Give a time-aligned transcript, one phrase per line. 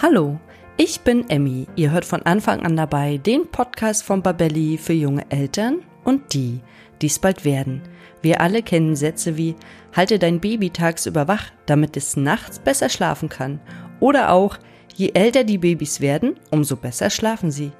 [0.00, 0.38] Hallo,
[0.76, 1.66] ich bin Emmy.
[1.74, 6.60] Ihr hört von Anfang an dabei den Podcast von Babelli für junge Eltern und die,
[7.02, 7.82] die es bald werden.
[8.22, 9.56] Wir alle kennen Sätze wie
[9.96, 13.58] Halte dein Baby tagsüber wach, damit es nachts besser schlafen kann.
[13.98, 14.58] Oder auch
[14.94, 17.72] Je älter die Babys werden, umso besser schlafen sie.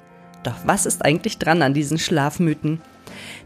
[0.43, 2.81] Doch was ist eigentlich dran an diesen Schlafmythen?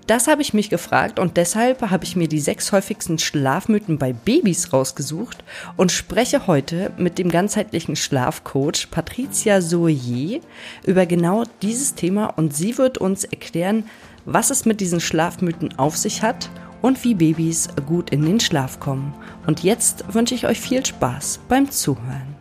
[0.07, 4.11] Das habe ich mich gefragt und deshalb habe ich mir die sechs häufigsten Schlafmythen bei
[4.11, 5.43] Babys rausgesucht
[5.77, 10.41] und spreche heute mit dem ganzheitlichen Schlafcoach Patricia Soyer
[10.85, 13.85] über genau dieses Thema und sie wird uns erklären,
[14.25, 16.49] was es mit diesen Schlafmythen auf sich hat
[16.81, 19.13] und wie Babys gut in den Schlaf kommen.
[19.47, 22.32] Und jetzt wünsche ich euch viel Spaß beim Zuhören.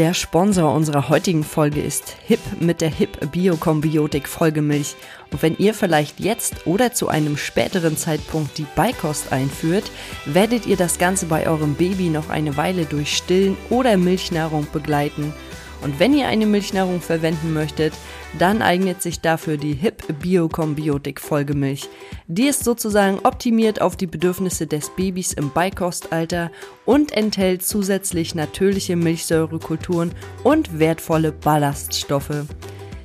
[0.00, 4.96] Der Sponsor unserer heutigen Folge ist HIP mit der HIP Biokombiotik Folgemilch.
[5.30, 9.90] Und wenn ihr vielleicht jetzt oder zu einem späteren Zeitpunkt die Beikost einführt,
[10.24, 15.34] werdet ihr das Ganze bei eurem Baby noch eine Weile durch Stillen oder Milchnahrung begleiten–
[15.82, 17.94] und wenn ihr eine Milchnahrung verwenden möchtet,
[18.38, 21.88] dann eignet sich dafür die HIP Biokombiotik Folgemilch.
[22.26, 26.50] Die ist sozusagen optimiert auf die Bedürfnisse des Babys im Beikostalter
[26.84, 30.12] und enthält zusätzlich natürliche Milchsäurekulturen
[30.44, 32.46] und wertvolle Ballaststoffe.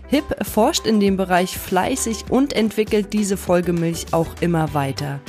[0.08, 5.20] HIP forscht in dem Bereich fleißig und entwickelt diese Folgemilch auch immer weiter.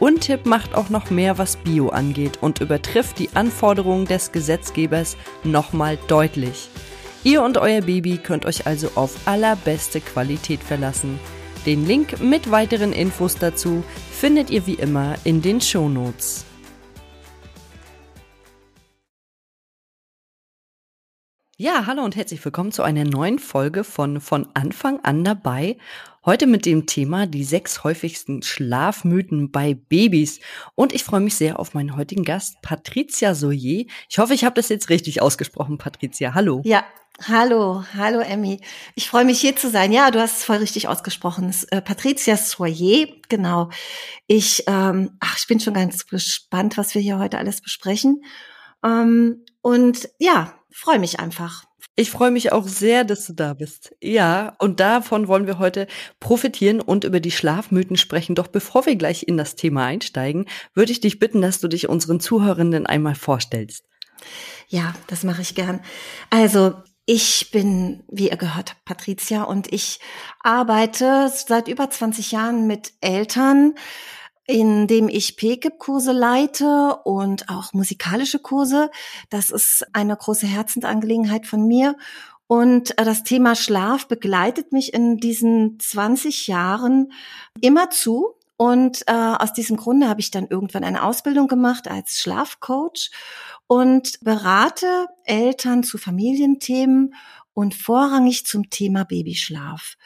[0.00, 5.16] Und HIP macht auch noch mehr, was Bio angeht und übertrifft die Anforderungen des Gesetzgebers
[5.44, 6.68] nochmal deutlich.
[7.24, 11.18] Ihr und euer Baby könnt euch also auf allerbeste Qualität verlassen.
[11.64, 16.44] Den Link mit weiteren Infos dazu findet ihr wie immer in den Shownotes.
[21.56, 25.78] Ja, hallo und herzlich willkommen zu einer neuen Folge von Von Anfang an dabei.
[26.26, 30.40] Heute mit dem Thema die sechs häufigsten Schlafmythen bei Babys.
[30.74, 33.84] Und ich freue mich sehr auf meinen heutigen Gast, Patricia Soyer.
[34.08, 36.32] Ich hoffe, ich habe das jetzt richtig ausgesprochen, Patricia.
[36.32, 36.62] Hallo.
[36.64, 36.84] Ja,
[37.28, 38.60] Hallo, hallo Emmy.
[38.96, 39.92] Ich freue mich hier zu sein.
[39.92, 41.54] Ja, du hast es voll richtig ausgesprochen.
[41.70, 43.70] Äh, Patricia Soyer, genau.
[44.26, 48.24] Ich, ähm, ach, ich bin schon ganz gespannt, was wir hier heute alles besprechen.
[48.82, 51.64] Ähm, und ja, freue mich einfach.
[51.96, 53.94] Ich freue mich auch sehr, dass du da bist.
[54.02, 55.86] Ja, und davon wollen wir heute
[56.18, 58.34] profitieren und über die Schlafmythen sprechen.
[58.34, 61.88] Doch bevor wir gleich in das Thema einsteigen, würde ich dich bitten, dass du dich
[61.88, 63.84] unseren Zuhörenden einmal vorstellst.
[64.68, 65.80] Ja, das mache ich gern.
[66.30, 66.74] Also,
[67.06, 70.00] ich bin, wie ihr gehört habt, Patricia und ich
[70.42, 73.74] arbeite seit über 20 Jahren mit Eltern,
[74.46, 78.90] indem ich PKIP-Kurse leite und auch musikalische Kurse.
[79.30, 81.96] Das ist eine große Herzensangelegenheit von mir.
[82.46, 87.12] Und äh, das Thema Schlaf begleitet mich in diesen 20 Jahren
[87.60, 88.34] immer zu.
[88.56, 93.10] Und äh, aus diesem Grunde habe ich dann irgendwann eine Ausbildung gemacht als Schlafcoach
[93.66, 97.14] und berate Eltern zu Familienthemen
[97.54, 99.96] und vorrangig zum Thema Babyschlaf.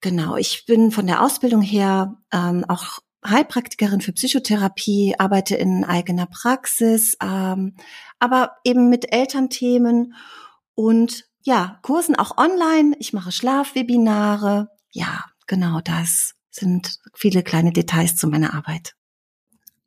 [0.00, 3.00] Genau, ich bin von der Ausbildung her ähm, auch
[3.30, 7.74] Heilpraktikerin für Psychotherapie, arbeite in eigener Praxis, ähm,
[8.18, 10.14] aber eben mit Elternthemen
[10.74, 12.96] und ja, Kursen auch online.
[12.98, 14.68] Ich mache Schlafwebinare.
[14.90, 18.94] Ja, genau das sind viele kleine Details zu meiner Arbeit.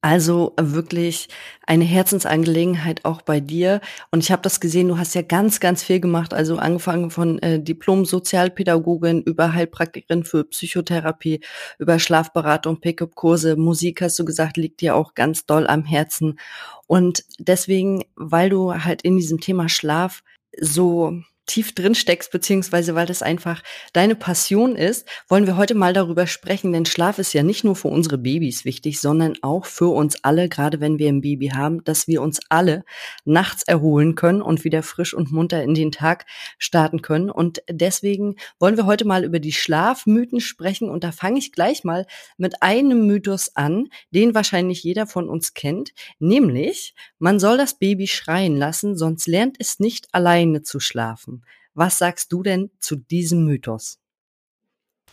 [0.01, 1.27] Also wirklich
[1.67, 3.81] eine Herzensangelegenheit auch bei dir.
[4.11, 6.33] Und ich habe das gesehen, du hast ja ganz, ganz viel gemacht.
[6.33, 11.41] Also angefangen von äh, Diplom-Sozialpädagogin über Heilpraktikerin für Psychotherapie,
[11.79, 16.39] über Schlafberatung, Pickup-Kurse, Musik hast du gesagt, liegt dir auch ganz doll am Herzen.
[16.87, 20.23] Und deswegen, weil du halt in diesem Thema Schlaf
[20.57, 25.93] so tief drin steckst, beziehungsweise weil das einfach deine Passion ist, wollen wir heute mal
[25.93, 29.87] darüber sprechen, denn Schlaf ist ja nicht nur für unsere Babys wichtig, sondern auch für
[29.87, 32.83] uns alle, gerade wenn wir ein Baby haben, dass wir uns alle
[33.25, 36.25] nachts erholen können und wieder frisch und munter in den Tag
[36.59, 37.31] starten können.
[37.31, 41.83] Und deswegen wollen wir heute mal über die Schlafmythen sprechen und da fange ich gleich
[41.83, 42.05] mal
[42.37, 48.05] mit einem Mythos an, den wahrscheinlich jeder von uns kennt, nämlich man soll das Baby
[48.05, 51.38] schreien lassen, sonst lernt es nicht alleine zu schlafen.
[51.73, 53.99] Was sagst du denn zu diesem Mythos?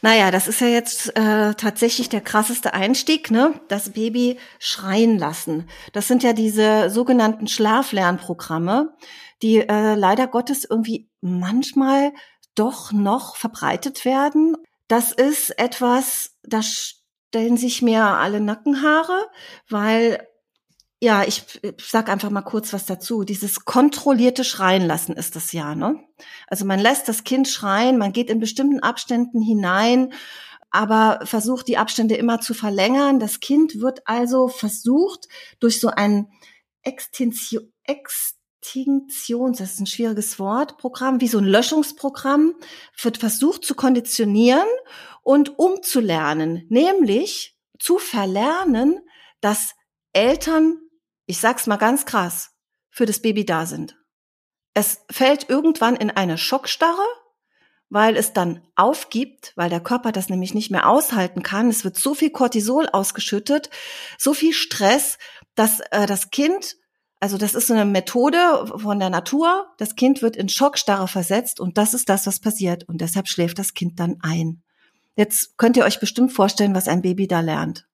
[0.03, 3.61] Naja, das ist ja jetzt äh, tatsächlich der krasseste Einstieg, ne?
[3.69, 5.69] Das Baby schreien lassen.
[5.93, 8.95] Das sind ja diese sogenannten Schlaflernprogramme,
[9.43, 12.13] die äh, leider Gottes irgendwie manchmal
[12.55, 14.57] doch noch verbreitet werden.
[14.89, 19.27] Das ist etwas, da stellen sich mir alle Nackenhaare,
[19.69, 20.27] weil
[21.03, 21.45] ja, ich,
[21.79, 23.25] sag einfach mal kurz was dazu.
[23.25, 26.03] Dieses kontrollierte Schreien lassen ist das ja, ne?
[26.47, 30.15] Also man lässt das Kind schreien, man geht in bestimmten Abständen hinein,
[30.71, 33.21] aber versucht die Abstände immer zu verlängern.
[33.21, 35.29] Das Kind wird also versucht,
[35.61, 36.29] durch so ein
[36.83, 42.55] Extinction, Extinktions, das ist ein schwieriges Wort, Programm, wie so ein Löschungsprogramm,
[43.01, 44.69] wird versucht zu konditionieren
[45.23, 49.01] und umzulernen, nämlich zu verlernen,
[49.41, 49.75] dass
[50.13, 50.79] Eltern,
[51.27, 52.53] ich sag's mal ganz krass,
[52.89, 53.97] für das Baby da sind.
[54.75, 57.05] Es fällt irgendwann in eine Schockstarre,
[57.89, 61.69] weil es dann aufgibt, weil der Körper das nämlich nicht mehr aushalten kann.
[61.69, 63.71] Es wird so viel Cortisol ausgeschüttet,
[64.19, 65.19] so viel Stress,
[65.55, 66.77] dass äh, das Kind,
[67.21, 71.61] also das ist so eine Methode von der Natur, das Kind wird in Schockstarre versetzt
[71.61, 74.63] und das ist das, was passiert und deshalb schläft das Kind dann ein.
[75.15, 77.87] Jetzt könnt ihr euch bestimmt vorstellen, was ein Baby da lernt.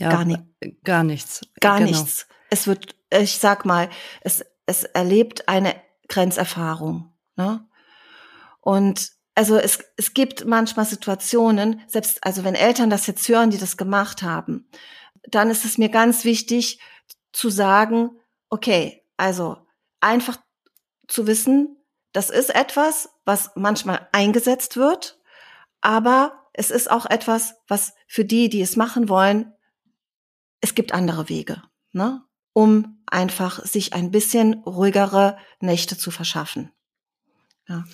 [0.00, 0.42] Ja, gar, nicht,
[0.82, 1.42] gar nichts.
[1.60, 1.90] Gar genau.
[1.90, 2.26] nichts.
[2.48, 3.90] Es wird, ich sag mal,
[4.22, 5.74] es, es erlebt eine
[6.08, 7.12] Grenzerfahrung.
[7.36, 7.68] Ne?
[8.60, 13.58] Und also es, es gibt manchmal Situationen, selbst also wenn Eltern das jetzt hören, die
[13.58, 14.68] das gemacht haben,
[15.28, 16.80] dann ist es mir ganz wichtig
[17.32, 18.10] zu sagen,
[18.48, 19.58] okay, also
[20.00, 20.38] einfach
[21.08, 21.76] zu wissen,
[22.12, 25.20] das ist etwas, was manchmal eingesetzt wird,
[25.82, 29.52] aber es ist auch etwas, was für die, die es machen wollen,
[30.60, 31.62] es gibt andere Wege,
[31.92, 32.22] ne?
[32.52, 36.70] um einfach sich ein bisschen ruhigere Nächte zu verschaffen.
[37.68, 37.84] Ja.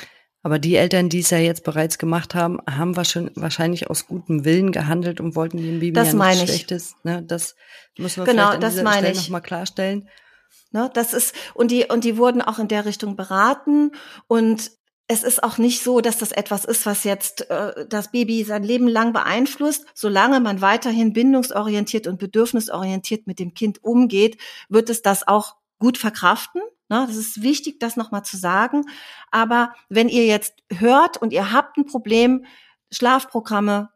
[0.42, 4.70] Aber die Eltern, die es ja jetzt bereits gemacht haben, haben wahrscheinlich aus gutem Willen
[4.70, 6.94] gehandelt und wollten dem Baby das ja nichts Schlechtes.
[7.02, 7.22] Ne?
[7.22, 7.56] Das
[7.98, 10.08] müssen wir genau, vielleicht an das dieser meine Stelle nochmal klarstellen.
[10.70, 13.92] Ne, das ist, und die, und die wurden auch in der Richtung beraten.
[14.26, 14.70] Und
[15.08, 18.64] es ist auch nicht so, dass das etwas ist, was jetzt äh, das Baby sein
[18.64, 19.86] Leben lang beeinflusst.
[19.94, 25.98] Solange man weiterhin bindungsorientiert und bedürfnisorientiert mit dem Kind umgeht, wird es das auch gut
[25.98, 26.60] verkraften.
[26.88, 28.84] Ne, das ist wichtig, das nochmal zu sagen.
[29.30, 32.44] Aber wenn ihr jetzt hört und ihr habt ein Problem,
[32.92, 33.90] Schlafprogramme,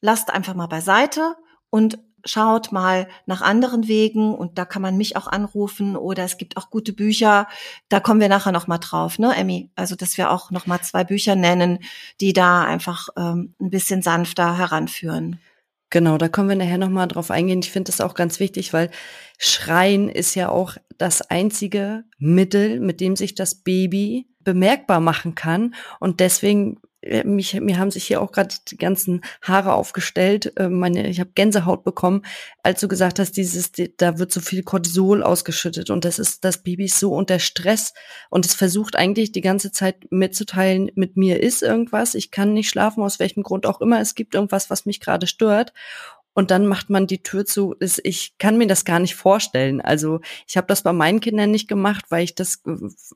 [0.00, 1.36] lasst einfach mal beiseite
[1.70, 6.36] und schaut mal nach anderen Wegen und da kann man mich auch anrufen oder es
[6.36, 7.48] gibt auch gute Bücher.
[7.88, 9.70] Da kommen wir nachher noch mal drauf, ne, Emmy?
[9.74, 11.78] Also dass wir auch noch mal zwei Bücher nennen,
[12.20, 15.40] die da einfach ähm, ein bisschen sanfter heranführen.
[15.90, 17.60] Genau, da kommen wir nachher nochmal drauf eingehen.
[17.60, 18.90] Ich finde das auch ganz wichtig, weil
[19.38, 25.74] Schreien ist ja auch das einzige Mittel, mit dem sich das Baby bemerkbar machen kann.
[25.98, 26.78] Und deswegen
[27.24, 30.52] mich, mir haben sich hier auch gerade die ganzen Haare aufgestellt.
[30.56, 32.22] Äh, meine, ich habe Gänsehaut bekommen,
[32.62, 36.62] als du gesagt hast, dieses, da wird so viel Cortisol ausgeschüttet und das ist, das
[36.62, 37.94] Baby ist so unter Stress
[38.30, 42.68] und es versucht eigentlich die ganze Zeit mitzuteilen, mit mir ist irgendwas, ich kann nicht
[42.68, 45.72] schlafen, aus welchem Grund auch immer, es gibt irgendwas, was mich gerade stört
[46.38, 47.74] und dann macht man die Tür zu.
[48.04, 49.80] Ich kann mir das gar nicht vorstellen.
[49.80, 52.62] Also ich habe das bei meinen Kindern nicht gemacht, weil ich das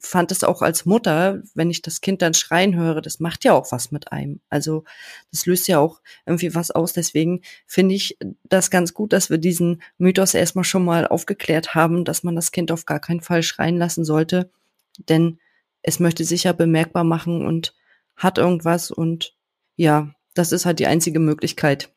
[0.00, 3.52] fand es auch als Mutter, wenn ich das Kind dann schreien höre, das macht ja
[3.52, 4.40] auch was mit einem.
[4.48, 4.82] Also
[5.30, 6.94] das löst ja auch irgendwie was aus.
[6.94, 12.04] Deswegen finde ich das ganz gut, dass wir diesen Mythos erstmal schon mal aufgeklärt haben,
[12.04, 14.50] dass man das Kind auf gar keinen Fall schreien lassen sollte,
[14.98, 15.38] denn
[15.82, 17.72] es möchte sich ja bemerkbar machen und
[18.16, 19.36] hat irgendwas und
[19.76, 21.92] ja, das ist halt die einzige Möglichkeit.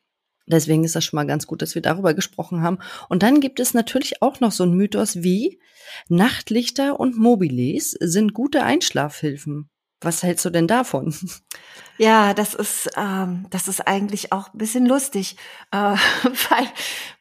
[0.48, 2.78] Deswegen ist das schon mal ganz gut, dass wir darüber gesprochen haben.
[3.10, 5.60] Und dann gibt es natürlich auch noch so ein Mythos wie
[6.08, 9.70] Nachtlichter und Mobiles sind gute Einschlafhilfen.
[10.02, 11.16] Was hältst du denn davon?
[11.98, 15.38] Ja, das ist ähm, das ist eigentlich auch ein bisschen lustig,
[15.72, 15.78] äh,
[16.50, 16.68] weil,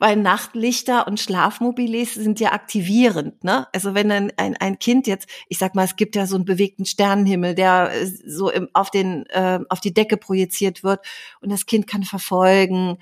[0.00, 3.44] weil Nachtlichter und Schlafmobiles sind ja aktivierend.
[3.44, 3.68] Ne?
[3.72, 6.44] Also wenn ein, ein, ein Kind jetzt, ich sag mal, es gibt ja so einen
[6.44, 11.06] bewegten Sternenhimmel, der äh, so im, auf den äh, auf die Decke projiziert wird
[11.40, 12.98] und das Kind kann verfolgen.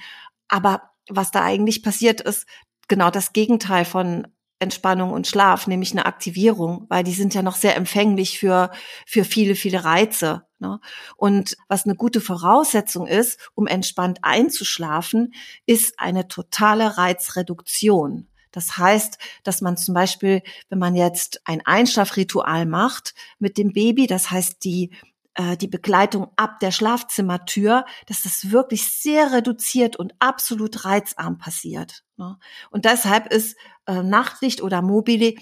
[0.49, 2.47] Aber was da eigentlich passiert ist,
[2.89, 4.29] genau das Gegenteil von
[4.63, 8.71] Entspannung und Schlaf, nämlich eine Aktivierung, weil die sind ja noch sehr empfänglich für,
[9.07, 10.47] für viele, viele Reize.
[10.59, 10.81] Ne?
[11.17, 15.35] Und was eine gute Voraussetzung ist, um entspannt einzuschlafen,
[15.67, 18.29] ist eine totale Reizreduktion.
[18.53, 24.07] Das heißt, dass man zum Beispiel, wenn man jetzt ein Einschlafritual macht mit dem Baby,
[24.07, 24.91] das heißt die
[25.35, 32.05] äh, die Begleitung ab der Schlafzimmertür, dass das wirklich sehr reduziert und absolut reizarm passiert.
[32.17, 32.39] Ne?
[32.71, 35.35] Und deshalb ist äh, Nachtlicht oder Mobile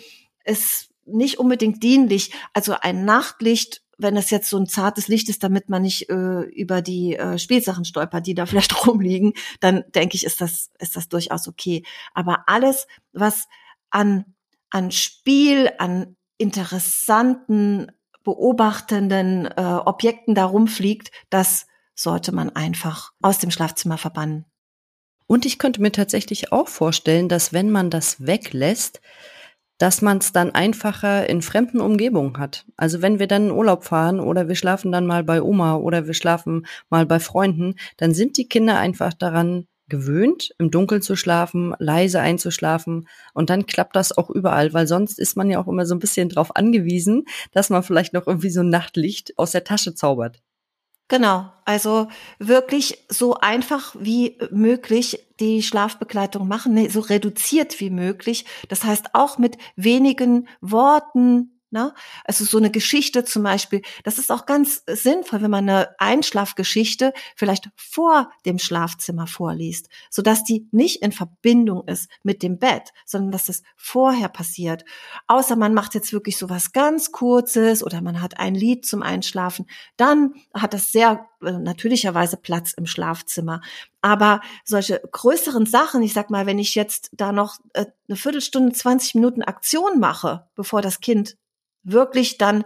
[0.44, 2.32] ist nicht unbedingt dienlich.
[2.52, 6.40] Also ein Nachtlicht wenn es jetzt so ein zartes Licht ist, damit man nicht äh,
[6.40, 10.96] über die äh, Spielsachen stolpert, die da vielleicht rumliegen, dann denke ich, ist das, ist
[10.96, 11.84] das durchaus okay.
[12.14, 13.46] Aber alles, was
[13.90, 14.24] an,
[14.70, 17.92] an Spiel, an interessanten
[18.24, 24.46] beobachtenden äh, Objekten da rumfliegt, das sollte man einfach aus dem Schlafzimmer verbannen.
[25.26, 29.00] Und ich könnte mir tatsächlich auch vorstellen, dass wenn man das weglässt,
[29.78, 32.66] dass man es dann einfacher in fremden Umgebungen hat.
[32.76, 36.06] Also wenn wir dann in Urlaub fahren oder wir schlafen dann mal bei Oma oder
[36.06, 41.16] wir schlafen mal bei Freunden, dann sind die Kinder einfach daran gewöhnt, im Dunkeln zu
[41.16, 43.06] schlafen, leise einzuschlafen.
[43.34, 45.98] Und dann klappt das auch überall, weil sonst ist man ja auch immer so ein
[45.98, 50.40] bisschen drauf angewiesen, dass man vielleicht noch irgendwie so ein Nachtlicht aus der Tasche zaubert.
[51.10, 52.06] Genau, also
[52.38, 58.44] wirklich so einfach wie möglich die Schlafbegleitung machen, so reduziert wie möglich.
[58.68, 61.94] Das heißt auch mit wenigen Worten, Ne?
[62.24, 67.12] Also so eine Geschichte zum Beispiel, das ist auch ganz sinnvoll, wenn man eine Einschlafgeschichte
[67.36, 72.90] vielleicht vor dem Schlafzimmer vorliest, so dass die nicht in Verbindung ist mit dem Bett,
[73.06, 74.84] sondern dass es vorher passiert.
[75.28, 79.02] Außer man macht jetzt wirklich so was ganz Kurzes oder man hat ein Lied zum
[79.02, 83.60] Einschlafen, dann hat das sehr äh, natürlicherweise Platz im Schlafzimmer.
[84.02, 88.72] Aber solche größeren Sachen, ich sag mal, wenn ich jetzt da noch äh, eine Viertelstunde,
[88.72, 91.36] 20 Minuten Aktion mache, bevor das Kind
[91.82, 92.64] wirklich dann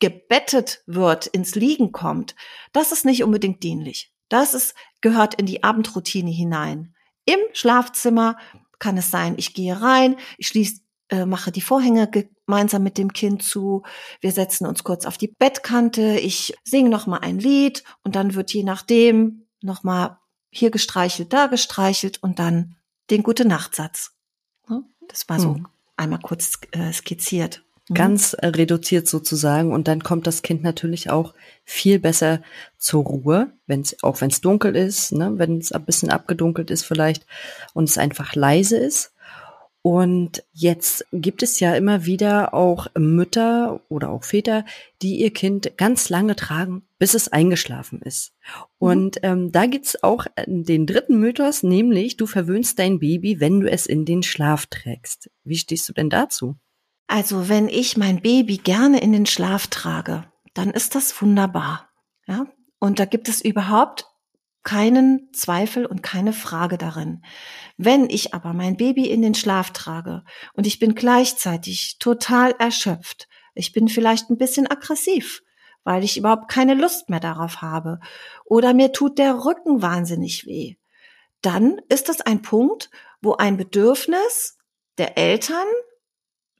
[0.00, 2.34] gebettet wird, ins Liegen kommt,
[2.72, 4.12] das ist nicht unbedingt dienlich.
[4.28, 6.94] Das ist, gehört in die Abendroutine hinein.
[7.24, 8.36] Im Schlafzimmer
[8.78, 13.12] kann es sein, ich gehe rein, ich schließe, äh, mache die Vorhänge gemeinsam mit dem
[13.12, 13.84] Kind zu,
[14.20, 18.34] wir setzen uns kurz auf die Bettkante, ich singe noch mal ein Lied und dann
[18.34, 20.18] wird je nachdem noch mal
[20.50, 22.76] hier gestreichelt, da gestreichelt und dann
[23.10, 24.12] den gute Nachtsatz.
[25.08, 25.68] Das war so hm.
[25.96, 27.64] einmal kurz äh, skizziert.
[27.88, 27.94] Mhm.
[27.94, 32.42] ganz äh, reduziert sozusagen und dann kommt das Kind natürlich auch viel besser
[32.78, 36.70] zur Ruhe, wenn es auch wenn es dunkel ist, ne, wenn es ein bisschen abgedunkelt
[36.70, 37.26] ist vielleicht
[37.74, 39.12] und es einfach leise ist.
[39.82, 44.64] Und jetzt gibt es ja immer wieder auch Mütter oder auch Väter,
[45.00, 48.32] die ihr Kind ganz lange tragen, bis es eingeschlafen ist.
[48.32, 48.64] Mhm.
[48.78, 53.70] Und ähm, da gibt's auch den dritten Mythos, nämlich du verwöhnst dein Baby, wenn du
[53.70, 55.30] es in den Schlaf trägst.
[55.44, 56.56] Wie stehst du denn dazu?
[57.06, 61.88] Also wenn ich mein Baby gerne in den Schlaf trage, dann ist das wunderbar.
[62.26, 62.46] Ja?
[62.78, 64.06] Und da gibt es überhaupt
[64.66, 67.22] keinen Zweifel und keine Frage darin.
[67.76, 73.28] Wenn ich aber mein Baby in den Schlaf trage und ich bin gleichzeitig total erschöpft,
[73.54, 75.42] ich bin vielleicht ein bisschen aggressiv,
[75.84, 78.00] weil ich überhaupt keine Lust mehr darauf habe,
[78.44, 80.74] oder mir tut der Rücken wahnsinnig weh,
[81.42, 82.90] dann ist das ein Punkt,
[83.22, 84.58] wo ein Bedürfnis
[84.98, 85.66] der Eltern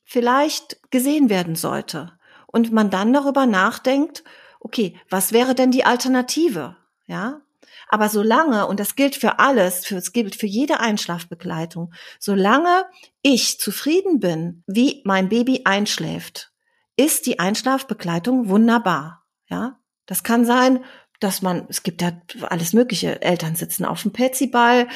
[0.06, 2.12] vielleicht gesehen werden sollte.
[2.46, 4.24] Und man dann darüber nachdenkt,
[4.60, 6.76] okay, was wäre denn die Alternative?
[7.06, 7.42] Ja.
[7.88, 12.86] Aber solange, und das gilt für alles, für, es gilt für jede Einschlafbegleitung, solange
[13.22, 16.52] ich zufrieden bin, wie mein Baby einschläft,
[16.96, 19.24] ist die Einschlafbegleitung wunderbar.
[19.48, 19.78] Ja.
[20.06, 20.84] Das kann sein,
[21.20, 24.88] dass man, es gibt ja alles mögliche, Eltern sitzen auf dem Petsyball,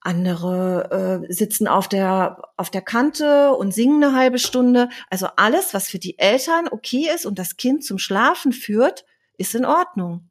[0.00, 4.88] andere äh, sitzen auf der auf der Kante und singen eine halbe Stunde.
[5.10, 9.04] Also alles, was für die Eltern okay ist und das Kind zum Schlafen führt,
[9.36, 10.30] ist in Ordnung.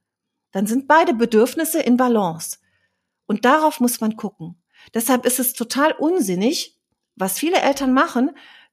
[0.52, 2.58] Dann sind beide Bedürfnisse in Balance.
[3.28, 4.62] Und darauf muss man gucken.
[4.96, 6.80] Deshalb ist es total unsinnig,
[7.16, 8.32] was viele Eltern machen.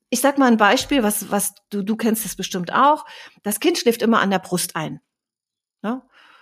[0.08, 3.04] Ich sag mal ein Beispiel, was was du du kennst es bestimmt auch.
[3.42, 5.00] Das Kind schläft immer an der Brust ein.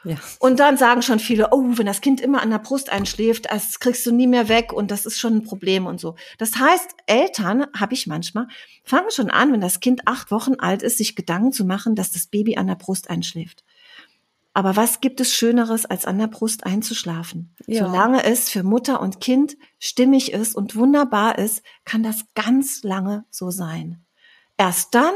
[0.04, 0.16] Ja?
[0.38, 3.80] Und dann sagen schon viele, oh, wenn das Kind immer an der Brust einschläft, das
[3.80, 6.14] kriegst du nie mehr weg und das ist schon ein Problem und so.
[6.38, 8.46] Das heißt, Eltern, habe ich manchmal,
[8.84, 12.12] fangen schon an, wenn das Kind acht Wochen alt ist, sich Gedanken zu machen, dass
[12.12, 13.64] das Baby an der Brust einschläft.
[14.56, 17.54] Aber was gibt es Schöneres, als an der Brust einzuschlafen?
[17.66, 17.87] Ja.
[17.87, 23.25] Solange es für Mutter und Kind stimmig ist und wunderbar ist, kann das ganz lange
[23.30, 24.04] so sein.
[24.56, 25.12] Erst dann,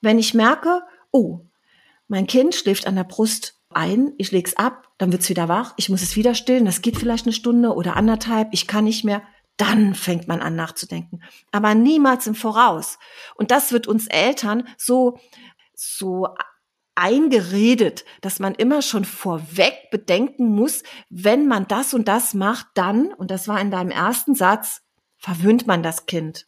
[0.00, 1.40] wenn ich merke, oh,
[2.08, 5.88] mein Kind schläft an der Brust ein, ich leg's ab, dann wird's wieder wach, ich
[5.88, 9.22] muss es wieder stillen, das geht vielleicht eine Stunde oder anderthalb, ich kann nicht mehr,
[9.56, 11.22] dann fängt man an nachzudenken.
[11.50, 12.98] Aber niemals im Voraus.
[13.34, 15.18] Und das wird uns Eltern so,
[15.74, 16.28] so
[16.94, 23.12] eingeredet, dass man immer schon vorweg bedenken muss, wenn man das und das macht, dann,
[23.12, 24.82] und das war in deinem ersten Satz,
[25.16, 26.46] verwöhnt man das Kind.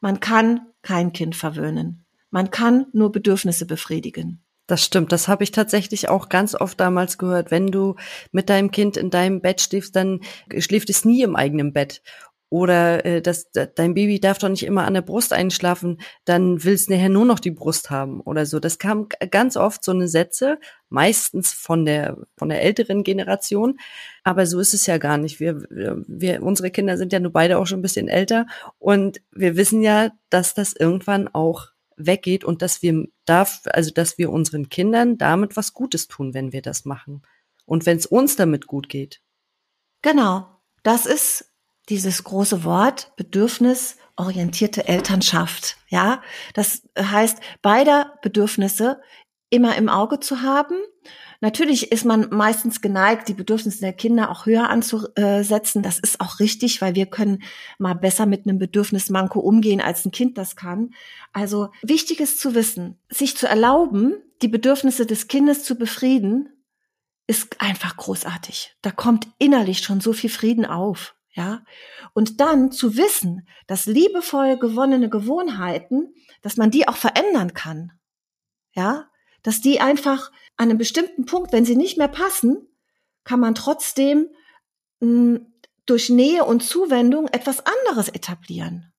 [0.00, 2.06] Man kann kein Kind verwöhnen.
[2.30, 4.44] Man kann nur Bedürfnisse befriedigen.
[4.68, 7.50] Das stimmt, das habe ich tatsächlich auch ganz oft damals gehört.
[7.50, 7.96] Wenn du
[8.32, 10.20] mit deinem Kind in deinem Bett schläfst, dann
[10.58, 12.02] schläft es nie im eigenen Bett.
[12.50, 16.74] Oder äh, das, dein Baby darf doch nicht immer an der Brust einschlafen, dann will
[16.74, 18.60] es nachher nur noch die Brust haben oder so.
[18.60, 20.58] Das kam ganz oft so eine Sätze,
[20.90, 23.78] meistens von der von der älteren Generation,
[24.22, 25.40] aber so ist es ja gar nicht.
[25.40, 28.46] Wir, wir unsere Kinder sind ja nur beide auch schon ein bisschen älter
[28.78, 34.18] und wir wissen ja, dass das irgendwann auch weggeht und dass wir darf, also dass
[34.18, 37.22] wir unseren Kindern damit was Gutes tun, wenn wir das machen.
[37.66, 39.20] Und wenn es uns damit gut geht.
[40.02, 40.46] Genau.
[40.82, 41.52] Das ist
[41.88, 45.76] dieses große Wort bedürfnisorientierte Elternschaft.
[45.88, 46.22] Ja,
[46.54, 49.00] das heißt, beide Bedürfnisse
[49.50, 50.76] immer im Auge zu haben,
[51.40, 55.82] Natürlich ist man meistens geneigt, die Bedürfnisse der Kinder auch höher anzusetzen.
[55.82, 57.44] Das ist auch richtig, weil wir können
[57.78, 60.94] mal besser mit einem Bedürfnismanko umgehen, als ein Kind das kann.
[61.32, 66.48] Also wichtig ist zu wissen, sich zu erlauben, die Bedürfnisse des Kindes zu befrieden,
[67.28, 68.74] ist einfach großartig.
[68.82, 71.14] Da kommt innerlich schon so viel Frieden auf.
[71.32, 71.62] Ja,
[72.14, 77.92] und dann zu wissen, dass liebevoll gewonnene Gewohnheiten, dass man die auch verändern kann.
[78.72, 79.08] Ja,
[79.44, 82.68] dass die einfach an einem bestimmten Punkt, wenn sie nicht mehr passen,
[83.24, 84.28] kann man trotzdem
[85.00, 85.46] mh, hm,
[85.86, 88.92] durch Nähe und Zuwendung etwas anderes etablieren.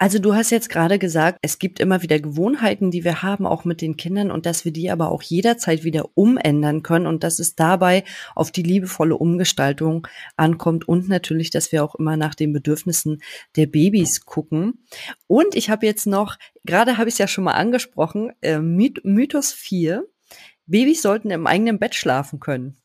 [0.00, 3.64] Also du hast jetzt gerade gesagt, es gibt immer wieder Gewohnheiten, die wir haben, auch
[3.64, 7.40] mit den Kindern, und dass wir die aber auch jederzeit wieder umändern können und dass
[7.40, 8.04] es dabei
[8.36, 13.20] auf die liebevolle Umgestaltung ankommt und natürlich, dass wir auch immer nach den Bedürfnissen
[13.56, 14.84] der Babys gucken.
[15.26, 19.52] Und ich habe jetzt noch, gerade habe ich es ja schon mal angesprochen, äh, Mythos
[19.52, 20.06] 4.
[20.68, 22.76] Babys sollten im eigenen Bett schlafen können.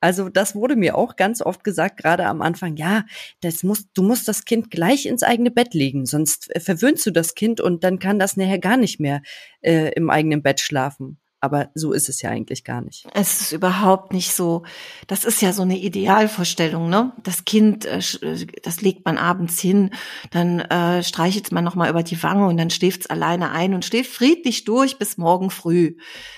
[0.00, 3.04] Also das wurde mir auch ganz oft gesagt, gerade am Anfang, ja,
[3.42, 7.34] das muss, du musst das Kind gleich ins eigene Bett legen, sonst verwöhnst du das
[7.34, 9.20] Kind und dann kann das nachher gar nicht mehr
[9.60, 11.18] äh, im eigenen Bett schlafen.
[11.42, 13.06] Aber so ist es ja eigentlich gar nicht.
[13.14, 14.64] Es ist überhaupt nicht so.
[15.06, 17.12] Das ist ja so eine Idealvorstellung, ne?
[17.22, 19.90] Das Kind, äh, äh, das legt man abends hin,
[20.30, 23.86] dann äh, streichelt man nochmal über die Wange und dann schläft es alleine ein und
[23.86, 25.96] schläft friedlich durch bis morgen früh.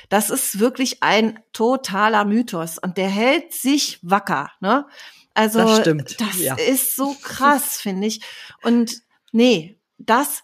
[0.09, 4.87] Das ist wirklich ein totaler Mythos und der hält sich wacker, ne?
[5.35, 6.21] Also das, stimmt.
[6.21, 6.55] das ja.
[6.55, 8.21] ist so krass, finde ich.
[8.63, 10.43] Und nee, das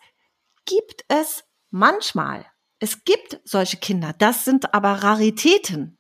[0.65, 2.47] gibt es manchmal.
[2.79, 5.99] Es gibt solche Kinder, das sind aber Raritäten.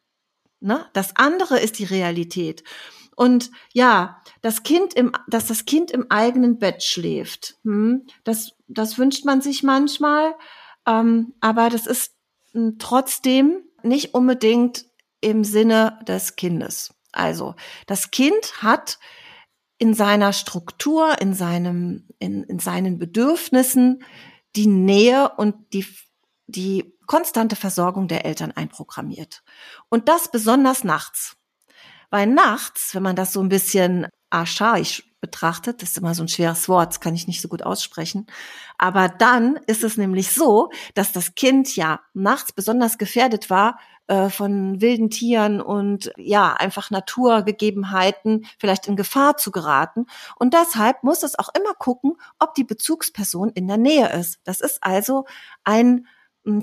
[0.61, 0.87] Ne?
[0.93, 2.65] Das andere ist die Realität.
[3.17, 8.97] Und ja, das Kind im, dass das Kind im eigenen Bett schläft, hm, das, das
[8.97, 10.37] wünscht man sich manchmal,
[10.87, 12.15] ähm, aber das ist
[12.53, 14.87] hm, trotzdem nicht unbedingt
[15.21, 16.95] im Sinne des Kindes.
[17.11, 17.57] Also,
[17.87, 19.01] das Kind hat
[19.79, 24.05] in seiner Struktur, in seinem, in, in seinen Bedürfnissen
[24.55, 25.87] die Nähe und die
[26.49, 29.44] die konstante Versorgung der Eltern einprogrammiert.
[29.88, 31.37] Und das besonders nachts.
[32.11, 36.29] Weil nachts, wenn man das so ein bisschen archaisch betrachtet, das ist immer so ein
[36.29, 38.27] schweres Wort, das kann ich nicht so gut aussprechen,
[38.79, 44.31] aber dann ist es nämlich so, dass das Kind ja nachts besonders gefährdet war äh,
[44.31, 50.07] von wilden Tieren und ja, einfach Naturgegebenheiten vielleicht in Gefahr zu geraten.
[50.37, 54.40] Und deshalb muss es auch immer gucken, ob die Bezugsperson in der Nähe ist.
[54.44, 55.27] Das ist also
[55.64, 56.07] ein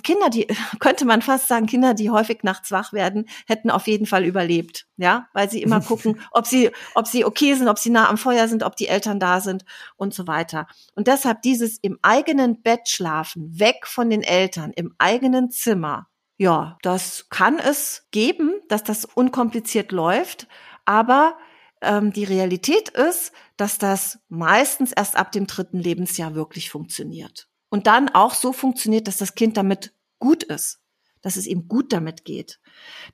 [0.02, 0.48] Kinder, die
[0.80, 4.88] könnte man fast sagen, Kinder, die häufig nachts wach werden, hätten auf jeden Fall überlebt,
[4.98, 8.17] ja, weil sie immer gucken, ob sie, ob sie okay sind, ob sie nah am
[8.17, 9.63] Feuer sind, ob die Eltern da sind
[9.95, 10.67] und so weiter.
[10.95, 16.08] Und deshalb dieses im eigenen Bett schlafen, weg von den Eltern, im eigenen Zimmer.
[16.38, 20.48] Ja, das kann es geben, dass das unkompliziert läuft,
[20.84, 21.38] aber
[21.82, 27.88] ähm, die Realität ist, dass das meistens erst ab dem dritten Lebensjahr wirklich funktioniert und
[27.88, 30.79] dann auch so funktioniert, dass das Kind damit gut ist,
[31.21, 32.61] dass es ihm gut damit geht.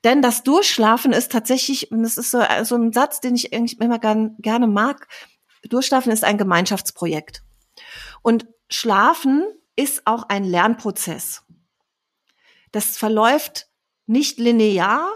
[0.04, 3.98] Denn das Durchschlafen ist tatsächlich, und das ist so, so ein Satz, den ich immer
[3.98, 5.08] gern, gerne mag,
[5.64, 7.42] Durchschlafen ist ein Gemeinschaftsprojekt.
[8.22, 9.44] Und Schlafen
[9.74, 11.42] ist auch ein Lernprozess.
[12.70, 13.66] Das verläuft
[14.06, 15.10] nicht linear,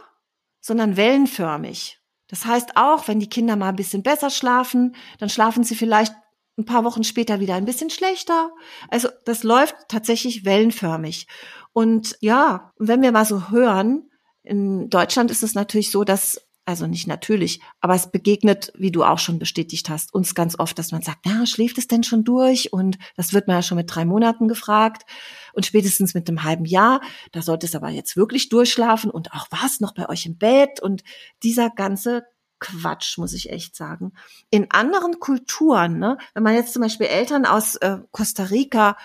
[0.61, 2.01] sondern wellenförmig.
[2.27, 6.17] Das heißt auch, wenn die Kinder mal ein bisschen besser schlafen, dann schlafen sie vielleicht
[6.59, 8.51] ein paar Wochen später wieder ein bisschen schlechter.
[8.89, 11.27] Also das läuft tatsächlich wellenförmig.
[11.73, 14.11] Und ja, wenn wir mal so hören,
[14.43, 19.05] in Deutschland ist es natürlich so, dass also nicht natürlich, aber es begegnet, wie du
[19.05, 22.25] auch schon bestätigt hast, uns ganz oft, dass man sagt, ja, schläft es denn schon
[22.25, 22.73] durch?
[22.73, 25.05] Und das wird man ja schon mit drei Monaten gefragt
[25.53, 27.01] und spätestens mit einem halben Jahr.
[27.31, 30.83] Da sollte es aber jetzt wirklich durchschlafen und auch was noch bei euch im Bett
[30.83, 31.05] und
[31.45, 32.25] dieser ganze
[32.67, 34.13] Quatsch, muss ich echt sagen.
[34.51, 38.97] In anderen Kulturen, ne, wenn man jetzt zum Beispiel Eltern aus äh, Costa Rica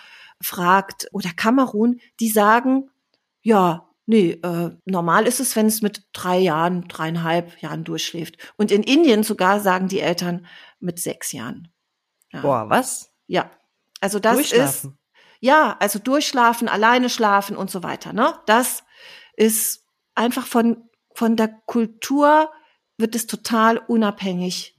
[0.41, 2.89] fragt oder Kamerun, die sagen,
[3.41, 8.37] ja, nee, äh, normal ist es, wenn es mit drei Jahren, dreieinhalb Jahren durchschläft.
[8.57, 10.47] Und in Indien sogar sagen die Eltern
[10.79, 11.71] mit sechs Jahren.
[12.31, 12.41] Ja.
[12.41, 13.11] Boah, was?
[13.27, 13.51] Ja.
[13.99, 14.89] Also das ist,
[15.39, 18.33] ja, also durchschlafen, alleine schlafen und so weiter, ne?
[18.47, 18.83] Das
[19.35, 22.51] ist einfach von, von der Kultur
[23.01, 24.77] wird es total unabhängig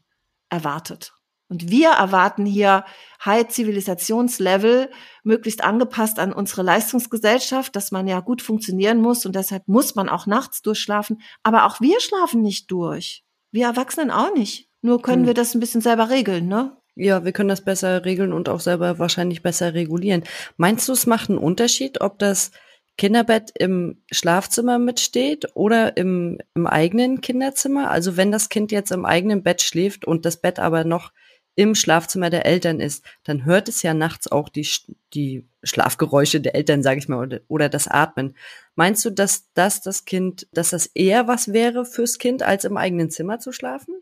[0.49, 1.13] erwartet.
[1.49, 2.87] Und wir erwarten hier
[3.27, 4.89] High Zivilisationslevel,
[5.23, 10.09] möglichst angepasst an unsere Leistungsgesellschaft, dass man ja gut funktionieren muss und deshalb muss man
[10.09, 11.21] auch nachts durchschlafen.
[11.43, 13.23] Aber auch wir schlafen nicht durch.
[13.51, 14.71] Wir Erwachsenen auch nicht.
[14.81, 15.27] Nur können hm.
[15.27, 16.75] wir das ein bisschen selber regeln, ne?
[16.95, 20.25] Ja, wir können das besser regeln und auch selber wahrscheinlich besser regulieren.
[20.57, 22.51] Meinst du, es macht einen Unterschied, ob das
[22.99, 27.91] Kinderbett im Schlafzimmer mitsteht oder im, im eigenen Kinderzimmer.
[27.91, 31.13] Also wenn das Kind jetzt im eigenen Bett schläft und das Bett aber noch
[31.55, 34.67] im Schlafzimmer der Eltern ist, dann hört es ja nachts auch die,
[35.13, 38.37] die Schlafgeräusche der Eltern, sage ich mal, oder, oder das Atmen.
[38.75, 42.77] Meinst du, dass das das Kind, dass das eher was wäre fürs Kind, als im
[42.77, 43.95] eigenen Zimmer zu schlafen?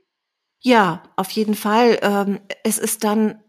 [0.61, 1.99] Ja, auf jeden Fall.
[2.03, 3.43] Ähm, es ist dann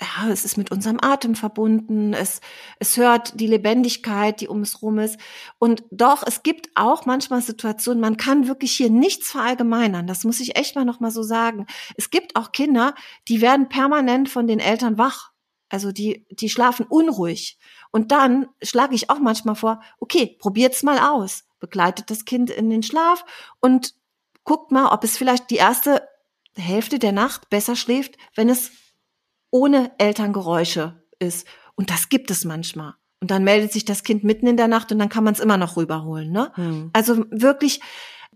[0.00, 2.40] ja, es ist mit unserem Atem verbunden, es,
[2.78, 5.18] es hört die Lebendigkeit, die um es rum ist.
[5.58, 10.06] Und doch, es gibt auch manchmal Situationen, man kann wirklich hier nichts verallgemeinern.
[10.06, 11.66] Das muss ich echt mal nochmal so sagen.
[11.96, 12.94] Es gibt auch Kinder,
[13.28, 15.32] die werden permanent von den Eltern wach.
[15.68, 17.58] Also die, die schlafen unruhig.
[17.90, 21.44] Und dann schlage ich auch manchmal vor, okay, probiert's mal aus.
[21.60, 23.24] Begleitet das Kind in den Schlaf
[23.60, 23.94] und
[24.44, 26.08] guckt mal, ob es vielleicht die erste
[26.56, 28.72] Hälfte der Nacht besser schläft, wenn es
[29.50, 31.46] ohne Elterngeräusche ist.
[31.74, 32.94] Und das gibt es manchmal.
[33.20, 35.40] Und dann meldet sich das Kind mitten in der Nacht und dann kann man es
[35.40, 36.30] immer noch rüberholen.
[36.30, 36.52] Ne?
[36.54, 36.90] Hm.
[36.92, 37.80] Also wirklich,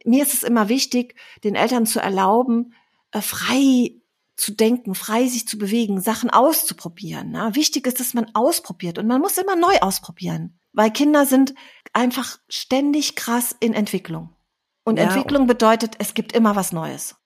[0.04, 2.74] mir ist es immer wichtig, den Eltern zu erlauben,
[3.12, 3.92] äh, frei
[4.36, 7.30] zu denken, frei sich zu bewegen, Sachen auszuprobieren.
[7.30, 7.50] Ne?
[7.54, 11.54] Wichtig ist, dass man ausprobiert und man muss immer neu ausprobieren, weil Kinder sind
[11.92, 14.34] einfach ständig krass in Entwicklung.
[14.84, 15.04] Und ja.
[15.04, 17.16] Entwicklung bedeutet, es gibt immer was Neues.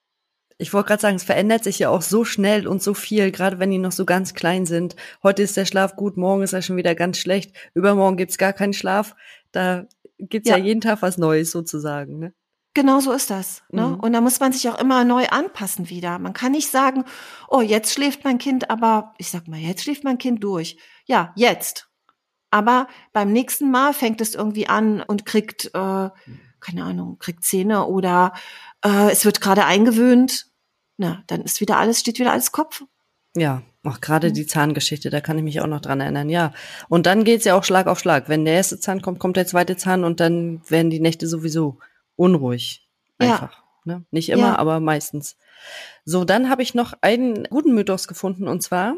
[0.61, 3.59] Ich wollte gerade sagen, es verändert sich ja auch so schnell und so viel, gerade
[3.59, 4.97] wenn die noch so ganz klein sind.
[5.23, 8.51] Heute ist der Schlaf gut, morgen ist er schon wieder ganz schlecht, übermorgen gibt's gar
[8.51, 9.15] keinen Schlaf.
[9.53, 9.85] Da
[10.17, 12.19] gibt's ja, ja jeden Tag was Neues sozusagen.
[12.19, 12.33] Ne?
[12.73, 13.63] Genau so ist das.
[13.71, 13.87] Ne?
[13.87, 13.99] Mhm.
[14.01, 16.19] Und da muss man sich auch immer neu anpassen wieder.
[16.19, 17.05] Man kann nicht sagen,
[17.47, 20.77] oh, jetzt schläft mein Kind, aber ich sag mal, jetzt schläft mein Kind durch.
[21.05, 21.89] Ja, jetzt.
[22.51, 26.09] Aber beim nächsten Mal fängt es irgendwie an und kriegt, äh,
[26.59, 28.33] keine Ahnung, kriegt Zähne oder
[28.83, 30.48] äh, es wird gerade eingewöhnt
[30.99, 32.83] na, dann ist wieder alles, steht wieder alles Kopf.
[33.33, 34.33] Ja, auch gerade mhm.
[34.33, 36.51] die Zahngeschichte, da kann ich mich auch noch dran erinnern, ja.
[36.89, 38.27] Und dann geht's ja auch Schlag auf Schlag.
[38.27, 41.79] Wenn der erste Zahn kommt, kommt der zweite Zahn und dann werden die Nächte sowieso
[42.17, 42.85] unruhig.
[43.17, 43.63] Einfach.
[43.85, 43.95] Ja.
[43.95, 44.05] Ne?
[44.11, 44.55] Nicht immer, ja.
[44.57, 45.37] aber meistens.
[46.03, 48.95] So, dann habe ich noch einen guten Mythos gefunden und zwar,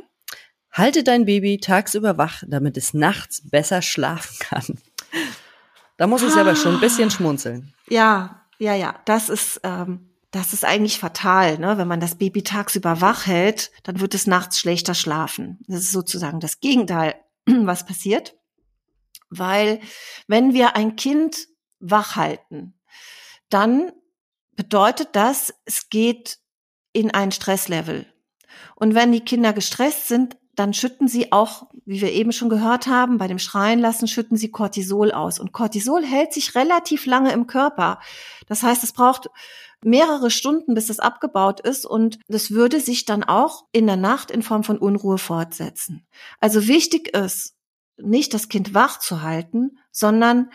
[0.71, 4.79] halte dein Baby tagsüber wach, damit es nachts besser schlafen kann.
[5.97, 6.41] Da muss ich ah.
[6.41, 7.11] aber schon ein bisschen ah.
[7.11, 7.73] schmunzeln.
[7.89, 11.77] Ja, ja, ja, das ist, ähm, das ist eigentlich fatal, ne?
[11.77, 15.59] Wenn man das Baby tagsüber wach hält, dann wird es nachts schlechter schlafen.
[15.67, 17.15] Das ist sozusagen das Gegenteil,
[17.45, 18.35] was passiert.
[19.29, 19.81] Weil
[20.27, 21.47] wenn wir ein Kind
[21.79, 22.73] wach halten,
[23.49, 23.91] dann
[24.55, 26.39] bedeutet das, es geht
[26.93, 28.05] in ein Stresslevel.
[28.75, 32.87] Und wenn die Kinder gestresst sind, dann schütten sie auch, wie wir eben schon gehört
[32.87, 35.39] haben, bei dem Schreien lassen, schütten sie Cortisol aus.
[35.39, 37.99] Und Cortisol hält sich relativ lange im Körper.
[38.47, 39.29] Das heißt, es braucht
[39.83, 44.31] mehrere Stunden, bis es abgebaut ist und das würde sich dann auch in der Nacht
[44.31, 46.05] in Form von Unruhe fortsetzen.
[46.39, 47.55] Also wichtig ist,
[47.97, 50.51] nicht das Kind wach zu halten, sondern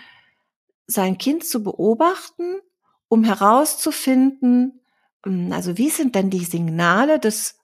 [0.87, 2.61] sein Kind zu beobachten,
[3.09, 4.81] um herauszufinden,
[5.25, 7.59] hm, also wie sind denn die Signale des,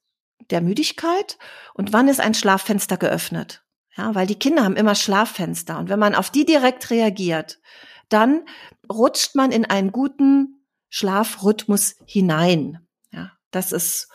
[0.50, 1.38] der Müdigkeit
[1.74, 3.64] und wann ist ein Schlaffenster geöffnet?
[3.96, 7.60] Ja, weil die Kinder haben immer Schlaffenster und wenn man auf die direkt reagiert,
[8.08, 8.44] dann
[8.90, 10.61] rutscht man in einen guten
[10.94, 12.86] Schlafrhythmus hinein.
[13.10, 14.08] Ja, das ist,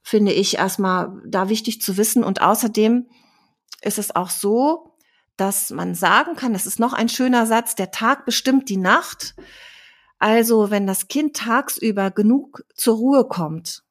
[0.00, 2.22] finde ich, erstmal da wichtig zu wissen.
[2.22, 3.08] Und außerdem
[3.82, 4.96] ist es auch so,
[5.36, 9.34] dass man sagen kann, das ist noch ein schöner Satz, der Tag bestimmt die Nacht.
[10.20, 13.82] Also wenn das Kind tagsüber genug zur Ruhe kommt,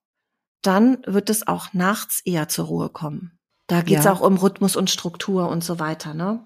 [0.61, 3.37] dann wird es auch nachts eher zur Ruhe kommen.
[3.67, 4.13] Da geht es ja.
[4.13, 6.13] auch um Rhythmus und Struktur und so weiter.
[6.13, 6.45] Ne?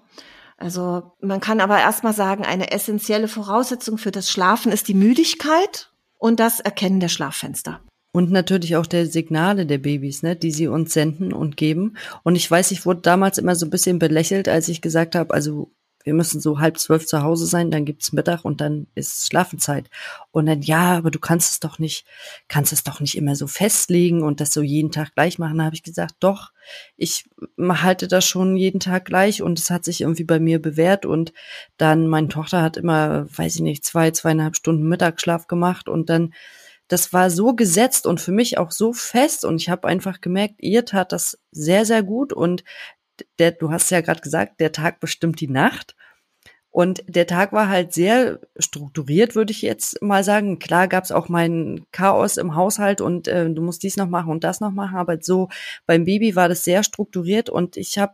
[0.58, 5.90] Also man kann aber erstmal sagen, eine essentielle Voraussetzung für das Schlafen ist die Müdigkeit
[6.18, 7.80] und das Erkennen der Schlaffenster.
[8.10, 11.96] Und natürlich auch der Signale der Babys, ne, die sie uns senden und geben.
[12.24, 15.32] Und ich weiß, ich wurde damals immer so ein bisschen belächelt, als ich gesagt habe,
[15.32, 15.70] also
[16.08, 19.90] wir müssen so halb zwölf zu Hause sein, dann gibt's Mittag und dann ist Schlafenzeit.
[20.30, 22.06] Und dann, ja, aber du kannst es doch nicht,
[22.48, 25.58] kannst es doch nicht immer so festlegen und das so jeden Tag gleich machen.
[25.58, 26.52] Da habe ich gesagt, doch,
[26.96, 27.28] ich
[27.60, 31.04] halte das schon jeden Tag gleich und es hat sich irgendwie bei mir bewährt.
[31.04, 31.34] Und
[31.76, 36.32] dann, meine Tochter hat immer, weiß ich nicht, zwei, zweieinhalb Stunden Mittagsschlaf gemacht und dann
[36.90, 40.54] das war so gesetzt und für mich auch so fest und ich habe einfach gemerkt,
[40.58, 42.64] ihr tat das sehr, sehr gut und
[43.38, 45.94] der, du hast ja gerade gesagt, der Tag bestimmt die Nacht.
[46.70, 50.58] Und der Tag war halt sehr strukturiert, würde ich jetzt mal sagen.
[50.58, 54.30] Klar gab es auch mein Chaos im Haushalt und äh, du musst dies noch machen
[54.30, 55.48] und das noch machen, aber so
[55.86, 58.12] beim Baby war das sehr strukturiert und ich habe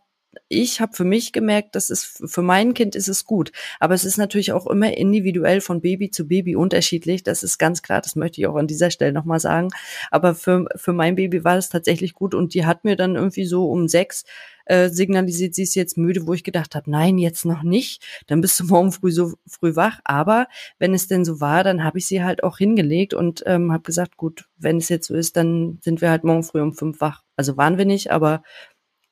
[0.48, 3.52] ich habe für mich gemerkt, dass es für mein Kind ist es gut.
[3.80, 7.22] Aber es ist natürlich auch immer individuell von Baby zu Baby unterschiedlich.
[7.22, 8.00] Das ist ganz klar.
[8.00, 9.68] Das möchte ich auch an dieser Stelle nochmal sagen.
[10.10, 13.46] Aber für, für mein Baby war es tatsächlich gut und die hat mir dann irgendwie
[13.46, 14.24] so um sechs
[14.66, 18.02] äh, signalisiert, sie ist jetzt müde, wo ich gedacht habe, nein, jetzt noch nicht.
[18.26, 20.00] Dann bist du morgen früh so früh wach.
[20.04, 20.46] Aber
[20.78, 23.82] wenn es denn so war, dann habe ich sie halt auch hingelegt und ähm, habe
[23.82, 27.00] gesagt, gut, wenn es jetzt so ist, dann sind wir halt morgen früh um fünf
[27.00, 27.22] wach.
[27.36, 28.42] Also waren wir nicht, aber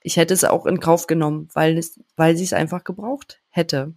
[0.02, 3.94] ich hätte es auch in Kauf genommen, weil es, weil sie es einfach gebraucht hätte.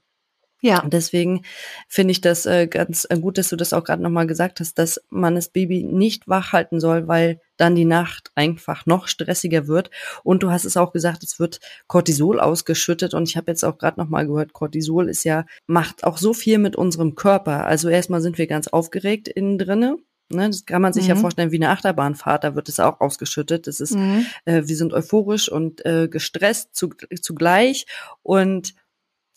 [0.65, 0.81] Ja.
[0.81, 1.43] Und deswegen
[1.87, 4.79] finde ich das äh, ganz äh, gut, dass du das auch gerade nochmal gesagt hast,
[4.79, 9.67] dass man das Baby nicht wach halten soll, weil dann die Nacht einfach noch stressiger
[9.67, 9.91] wird.
[10.23, 13.13] Und du hast es auch gesagt, es wird Cortisol ausgeschüttet.
[13.13, 16.57] Und ich habe jetzt auch gerade nochmal gehört, Cortisol ist ja, macht auch so viel
[16.57, 17.67] mit unserem Körper.
[17.67, 19.97] Also erstmal sind wir ganz aufgeregt innen drinne.
[20.29, 21.09] Ne, das kann man sich mhm.
[21.09, 23.67] ja vorstellen wie eine Achterbahnfahrt, da wird es auch ausgeschüttet.
[23.67, 24.25] Das ist, mhm.
[24.45, 26.89] äh, wir sind euphorisch und äh, gestresst zu,
[27.21, 27.85] zugleich.
[28.23, 28.73] Und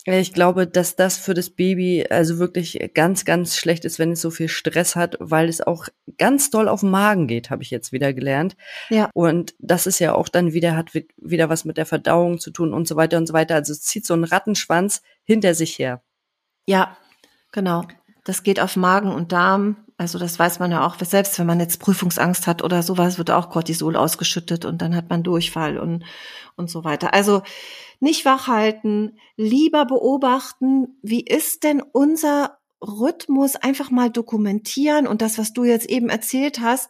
[0.05, 4.21] ich glaube, dass das für das Baby also wirklich ganz, ganz schlecht ist, wenn es
[4.21, 7.69] so viel Stress hat, weil es auch ganz doll auf den Magen geht, habe ich
[7.69, 8.55] jetzt wieder gelernt.
[8.89, 9.09] Ja.
[9.13, 12.73] Und das ist ja auch dann wieder, hat wieder was mit der Verdauung zu tun
[12.73, 13.55] und so weiter und so weiter.
[13.55, 16.01] Also es zieht so einen Rattenschwanz hinter sich her.
[16.65, 16.97] Ja,
[17.51, 17.85] genau.
[18.23, 21.59] Das geht auf Magen und Darm also das weiß man ja auch, selbst wenn man
[21.59, 26.05] jetzt Prüfungsangst hat oder sowas, wird auch Cortisol ausgeschüttet und dann hat man Durchfall und,
[26.55, 27.13] und so weiter.
[27.13, 27.41] Also
[27.99, 35.37] nicht wach halten, lieber beobachten, wie ist denn unser Rhythmus einfach mal dokumentieren und das,
[35.37, 36.89] was du jetzt eben erzählt hast.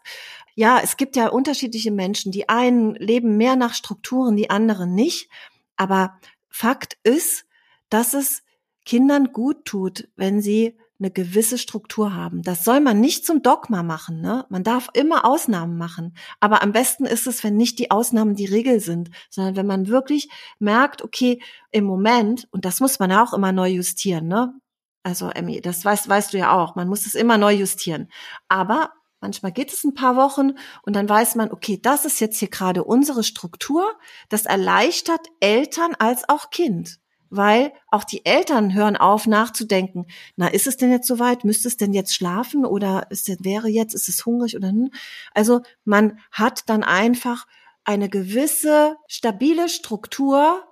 [0.54, 2.32] Ja, es gibt ja unterschiedliche Menschen.
[2.32, 5.32] Die einen leben mehr nach Strukturen, die anderen nicht.
[5.78, 7.46] Aber Fakt ist,
[7.90, 8.44] dass es
[8.86, 12.42] Kindern gut tut, wenn sie eine gewisse Struktur haben.
[12.42, 14.20] Das soll man nicht zum Dogma machen.
[14.22, 14.46] Ne?
[14.50, 16.16] Man darf immer Ausnahmen machen.
[16.40, 19.88] Aber am besten ist es, wenn nicht die Ausnahmen die Regel sind, sondern wenn man
[19.88, 24.54] wirklich merkt, okay, im Moment, und das muss man ja auch immer neu justieren, ne?
[25.02, 28.10] Also, Emmy, das weißt, weißt du ja auch, man muss es immer neu justieren.
[28.48, 30.52] Aber Manchmal geht es ein paar Wochen
[30.84, 33.98] und dann weiß man, okay, das ist jetzt hier gerade unsere Struktur.
[34.30, 37.00] Das erleichtert Eltern als auch Kind
[37.30, 40.06] weil auch die Eltern hören auf nachzudenken.
[40.36, 41.44] Na, ist es denn jetzt soweit?
[41.44, 44.92] Müsste es denn jetzt schlafen oder ist es, wäre jetzt, ist es hungrig oder hm?
[45.34, 47.46] Also man hat dann einfach
[47.84, 50.64] eine gewisse stabile Struktur,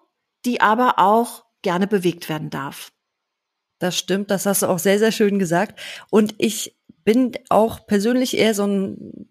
[0.45, 2.91] die aber auch gerne bewegt werden darf.
[3.79, 5.79] Das stimmt, das hast du auch sehr, sehr schön gesagt.
[6.09, 9.27] Und ich bin auch persönlich eher so ein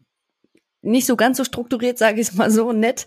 [0.83, 3.07] nicht so ganz so strukturiert, sage ich mal so nett,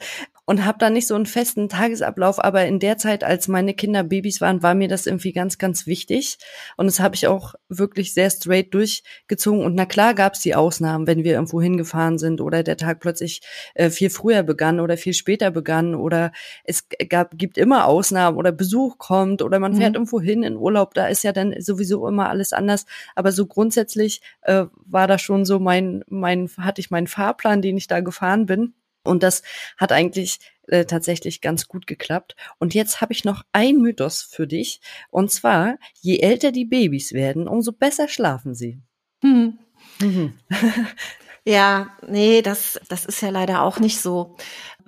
[0.50, 2.44] und habe da nicht so einen festen Tagesablauf.
[2.44, 5.86] Aber in der Zeit, als meine Kinder Babys waren, war mir das irgendwie ganz, ganz
[5.86, 6.40] wichtig.
[6.76, 9.64] Und das habe ich auch wirklich sehr straight durchgezogen.
[9.64, 13.00] Und na klar gab es die Ausnahmen, wenn wir irgendwo hingefahren sind oder der Tag
[13.00, 13.42] plötzlich
[13.76, 16.32] äh, viel früher begann oder viel später begann oder
[16.64, 19.98] es gab, gibt immer Ausnahmen oder Besuch kommt oder man fährt mhm.
[19.98, 20.96] irgendwo hin in Urlaub.
[20.96, 22.88] Da ist ja dann sowieso immer alles anders.
[23.14, 27.78] Aber so grundsätzlich äh, war da schon so mein, mein, hatte ich meinen Fahrplan, den
[27.78, 28.74] ich da gefahren bin.
[29.04, 29.44] Und das
[29.78, 32.36] hat eigentlich äh, tatsächlich ganz gut geklappt.
[32.60, 34.82] Und jetzt habe ich noch ein Mythos für dich.
[35.10, 38.80] Und zwar, je älter die Babys werden, umso besser schlafen sie.
[39.22, 39.58] Hm.
[40.00, 40.34] Mhm.
[41.46, 44.36] ja, nee, das, das ist ja leider auch nicht so.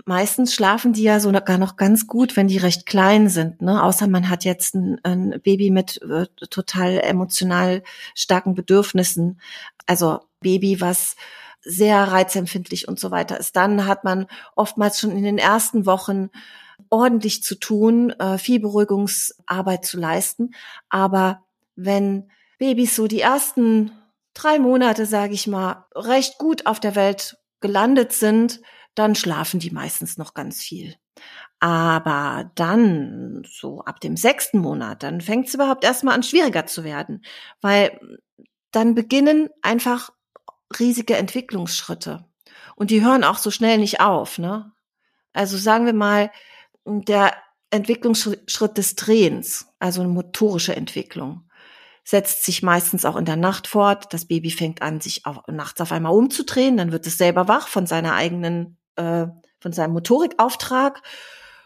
[0.06, 3.62] Meistens schlafen die ja sogar noch ganz gut, wenn die recht klein sind.
[3.62, 3.84] Ne?
[3.84, 7.84] Außer man hat jetzt ein, ein Baby mit äh, total emotional
[8.16, 9.40] starken Bedürfnissen.
[9.86, 11.16] Also Baby, was
[11.62, 16.30] sehr reizempfindlich und so weiter ist, dann hat man oftmals schon in den ersten Wochen
[16.90, 20.54] ordentlich zu tun, äh, viel Beruhigungsarbeit zu leisten.
[20.90, 21.44] Aber
[21.76, 23.92] wenn Babys so die ersten
[24.34, 28.62] drei Monate, sage ich mal, recht gut auf der Welt gelandet sind,
[28.96, 30.96] dann schlafen die meistens noch ganz viel.
[31.60, 36.84] Aber dann, so ab dem sechsten Monat, dann fängt es überhaupt erstmal an, schwieriger zu
[36.84, 37.24] werden,
[37.62, 38.00] weil
[38.72, 40.12] dann beginnen einfach
[40.80, 42.26] riesige Entwicklungsschritte.
[42.76, 44.72] Und die hören auch so schnell nicht auf, ne?
[45.34, 46.32] Also sagen wir mal,
[46.86, 47.34] der
[47.70, 51.50] Entwicklungsschritt des Drehens, also eine motorische Entwicklung,
[52.04, 54.14] setzt sich meistens auch in der Nacht fort.
[54.14, 57.68] Das Baby fängt an, sich auch nachts auf einmal umzudrehen, dann wird es selber wach
[57.68, 59.28] von seiner eigenen, äh,
[59.60, 61.02] von seinem Motorikauftrag.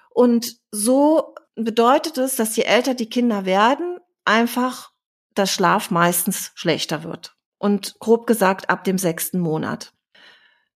[0.09, 4.91] Und so bedeutet es, dass je älter die Kinder werden, einfach
[5.33, 7.34] das Schlaf meistens schlechter wird
[7.65, 9.91] und grob gesagt ab dem sechsten Monat.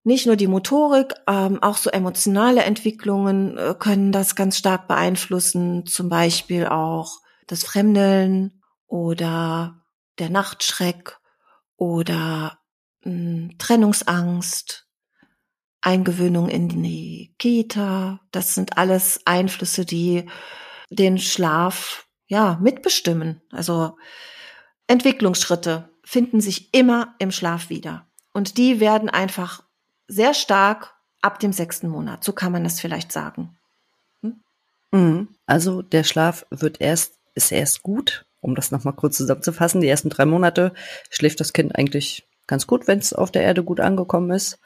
[0.04, 5.86] Nicht nur die Motorik, ähm, auch so emotionale Entwicklungen äh, können das ganz stark beeinflussen,
[5.86, 9.86] zum Beispiel auch das Fremdeln oder
[10.18, 11.20] der Nachtschreck
[11.78, 12.58] oder
[13.04, 14.88] hm, Trennungsangst.
[15.82, 18.20] Eingewöhnung in die Kita.
[18.32, 20.26] Das sind alles Einflüsse, die
[20.90, 23.42] den Schlaf ja mitbestimmen.
[23.52, 23.96] Also
[24.88, 28.08] Entwicklungsschritte finden sich immer im Schlaf wieder.
[28.34, 29.62] Und die werden einfach
[30.08, 32.24] sehr stark ab dem sechsten Monat.
[32.24, 33.56] So kann man das vielleicht sagen.
[34.24, 34.40] Hm?
[34.92, 35.28] Mhm.
[35.46, 39.82] Also der Schlaf wird erst, ist erst gut, um das nochmal kurz zusammenzufassen.
[39.82, 40.74] Die ersten drei Monate
[41.12, 44.58] schläft das Kind eigentlich ganz gut, wenn es auf der Erde gut angekommen ist.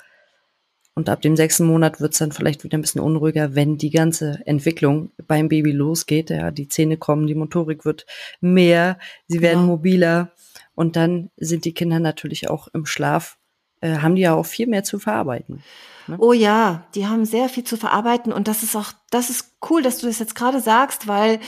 [0.96, 3.90] Und ab dem sechsten Monat wird es dann vielleicht wieder ein bisschen unruhiger, wenn die
[3.90, 6.30] ganze Entwicklung beim Baby losgeht.
[6.30, 8.06] Ja, die Zähne kommen, die Motorik wird
[8.40, 9.66] mehr, sie werden ja.
[9.66, 10.32] mobiler
[10.76, 13.38] und dann sind die Kinder natürlich auch im Schlaf,
[13.82, 15.64] äh, haben die ja auch viel mehr zu verarbeiten.
[16.08, 16.18] Ne?
[16.20, 19.82] Oh ja, die haben sehr viel zu verarbeiten und das ist auch, das ist cool,
[19.82, 21.40] dass du das jetzt gerade sagst, weil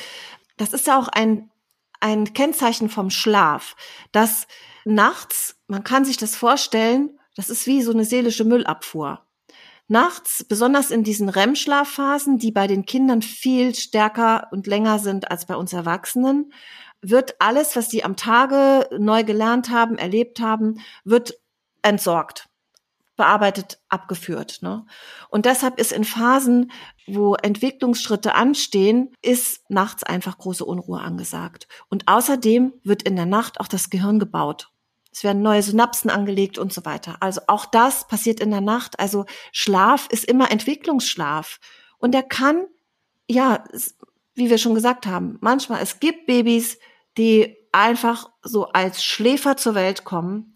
[0.58, 1.50] das ist ja auch ein,
[2.00, 3.76] ein Kennzeichen vom Schlaf,
[4.12, 4.48] dass
[4.86, 9.22] nachts, man kann sich das vorstellen, das ist wie so eine seelische Müllabfuhr.
[9.88, 15.46] Nachts, besonders in diesen REM-Schlafphasen, die bei den Kindern viel stärker und länger sind als
[15.46, 16.52] bei uns Erwachsenen,
[17.10, 21.40] wird alles, was sie am Tage neu gelernt haben, erlebt haben, wird
[21.82, 22.48] entsorgt,
[23.16, 24.60] bearbeitet, abgeführt.
[24.62, 24.86] Ne?
[25.30, 26.72] Und deshalb ist in Phasen,
[27.08, 31.68] wo Entwicklungsschritte anstehen, ist nachts einfach große Unruhe angesagt.
[31.90, 34.70] Und außerdem wird in der Nacht auch das Gehirn gebaut
[35.16, 37.16] es werden neue Synapsen angelegt und so weiter.
[37.22, 39.00] Also auch das passiert in der Nacht.
[39.00, 41.62] Also Schlaf ist immer Entwicklungsschlaf.
[42.00, 42.66] Und der kann,
[43.30, 43.64] ja,
[44.34, 46.78] wie wir schon gesagt haben, manchmal, es gibt Babys,
[47.18, 50.54] die einfach so als Schläfer zur Welt kommen.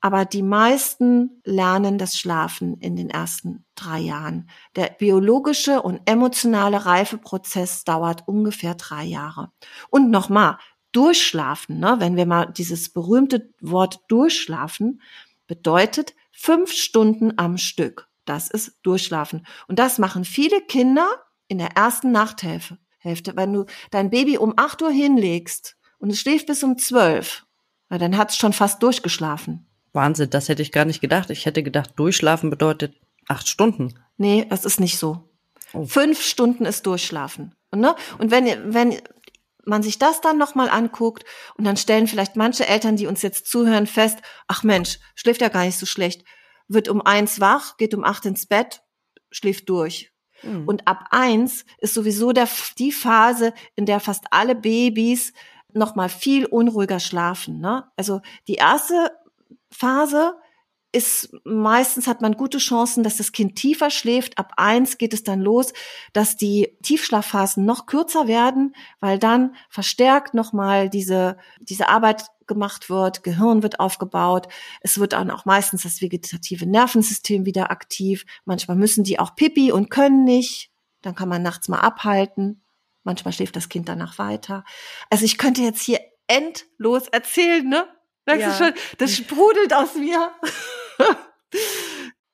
[0.00, 4.50] Aber die meisten lernen das Schlafen in den ersten drei Jahren.
[4.74, 9.52] Der biologische und emotionale Reifeprozess dauert ungefähr drei Jahre.
[9.90, 10.58] Und nochmal,
[10.90, 15.00] Durchschlafen, ne, wenn wir mal dieses berühmte Wort durchschlafen,
[15.46, 18.08] bedeutet fünf Stunden am Stück.
[18.24, 19.46] Das ist Durchschlafen.
[19.68, 21.08] Und das machen viele Kinder
[21.48, 22.78] in der ersten Nachthälfte.
[23.02, 27.46] Wenn du dein Baby um acht Uhr hinlegst und es schläft bis um zwölf,
[27.88, 29.66] dann hat es schon fast durchgeschlafen.
[29.92, 31.30] Wahnsinn, das hätte ich gar nicht gedacht.
[31.30, 32.96] Ich hätte gedacht, durchschlafen bedeutet
[33.28, 33.94] acht Stunden.
[34.16, 35.28] Nee, das ist nicht so.
[35.72, 35.84] Oh.
[35.84, 37.54] Fünf Stunden ist durchschlafen.
[37.70, 37.94] Und, ne?
[38.18, 38.98] und wenn, wenn
[39.64, 41.24] man sich das dann nochmal anguckt
[41.56, 45.50] und dann stellen vielleicht manche Eltern, die uns jetzt zuhören, fest, ach Mensch, schläft ja
[45.50, 46.24] gar nicht so schlecht,
[46.66, 48.82] wird um eins wach, geht um acht ins Bett,
[49.30, 50.12] schläft durch.
[50.42, 50.66] Mhm.
[50.66, 55.32] Und ab eins ist sowieso der, die Phase, in der fast alle Babys
[55.74, 57.60] nochmal viel unruhiger schlafen.
[57.60, 57.84] Ne?
[57.96, 59.10] Also die erste
[59.70, 60.34] Phase
[60.92, 64.36] ist meistens hat man gute Chancen, dass das Kind tiefer schläft.
[64.38, 65.72] Ab eins geht es dann los,
[66.12, 73.22] dass die Tiefschlafphasen noch kürzer werden, weil dann verstärkt nochmal diese, diese Arbeit gemacht wird,
[73.22, 74.48] Gehirn wird aufgebaut.
[74.82, 78.26] Es wird dann auch meistens das vegetative Nervensystem wieder aktiv.
[78.44, 80.70] Manchmal müssen die auch pipi und können nicht.
[81.00, 82.62] Dann kann man nachts mal abhalten.
[83.04, 84.64] Manchmal schläft das Kind danach weiter.
[85.10, 87.86] Also ich könnte jetzt hier endlos erzählen, ne?
[88.26, 88.50] Merkst ja.
[88.50, 88.74] du schon?
[88.98, 90.30] Das sprudelt aus mir.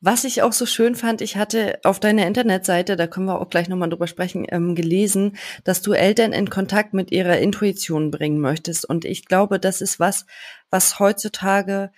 [0.01, 3.51] Was ich auch so schön fand, ich hatte auf deiner Internetseite, da können wir auch
[3.51, 8.39] gleich nochmal drüber sprechen, ähm, gelesen, dass du Eltern in Kontakt mit ihrer Intuition bringen
[8.39, 8.89] möchtest.
[8.89, 10.25] Und ich glaube, das ist was,
[10.71, 11.91] was heutzutage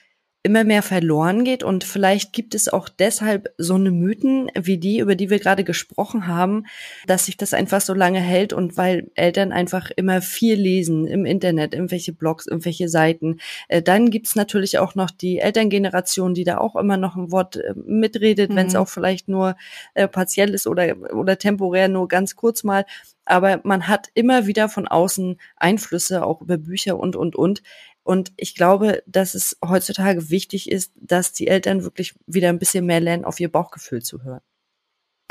[0.42, 4.98] immer mehr verloren geht und vielleicht gibt es auch deshalb so eine Mythen wie die,
[4.98, 6.64] über die wir gerade gesprochen haben,
[7.06, 11.26] dass sich das einfach so lange hält und weil Eltern einfach immer viel lesen im
[11.26, 13.38] Internet, irgendwelche Blogs, irgendwelche Seiten.
[13.68, 17.56] Äh, dann gibt's natürlich auch noch die Elterngeneration, die da auch immer noch ein Wort
[17.56, 18.56] äh, mitredet, mhm.
[18.56, 19.56] wenn es auch vielleicht nur
[19.92, 22.86] äh, partiell ist oder, oder temporär nur ganz kurz mal
[23.26, 27.62] aber man hat immer wieder von außen Einflüsse, auch über Bücher und, und, und.
[28.10, 32.84] Und ich glaube, dass es heutzutage wichtig ist, dass die Eltern wirklich wieder ein bisschen
[32.84, 34.40] mehr lernen, auf ihr Bauchgefühl zu hören.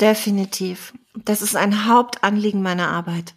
[0.00, 0.94] Definitiv.
[1.26, 3.34] Das ist ein Hauptanliegen meiner Arbeit.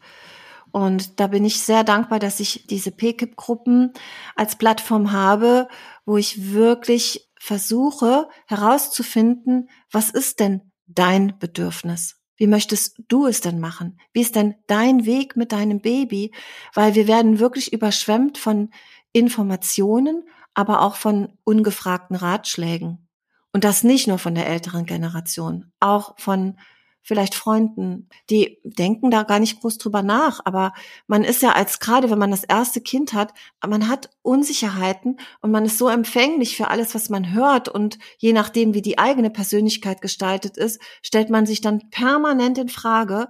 [0.71, 3.91] Und da bin ich sehr dankbar, dass ich diese PKIP-Gruppen
[4.38, 5.67] als Plattform habe,
[6.06, 12.15] wo ich wirklich versuche herauszufinden, was ist denn dein Bedürfnis?
[12.38, 13.99] Wie möchtest du es denn machen?
[14.13, 16.34] Wie ist denn dein Weg mit deinem Baby?
[16.73, 18.69] Weil wir werden wirklich überschwemmt von
[19.13, 23.08] Informationen, aber auch von ungefragten Ratschlägen.
[23.54, 26.58] Und das nicht nur von der älteren Generation, auch von
[27.04, 30.73] vielleicht Freunden, die denken da gar nicht groß drüber nach, aber
[31.06, 33.34] man ist ja als gerade, wenn man das erste Kind hat,
[33.65, 37.67] man hat Unsicherheiten und man ist so empfänglich für alles, was man hört.
[37.67, 42.70] Und je nachdem, wie die eigene Persönlichkeit gestaltet ist, stellt man sich dann permanent in
[42.70, 43.30] Frage.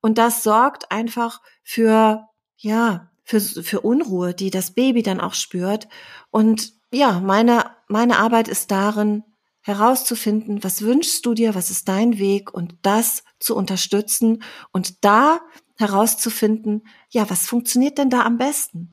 [0.00, 2.26] Und das sorgt einfach für,
[2.56, 5.88] ja, für, für Unruhe, die das Baby dann auch spürt.
[6.30, 9.24] Und ja, meine, meine Arbeit ist darin,
[9.62, 14.42] herauszufinden, was wünschst du dir, was ist dein Weg und das zu unterstützen
[14.72, 15.40] und da
[15.78, 18.90] herauszufinden, ja, was funktioniert denn da am besten?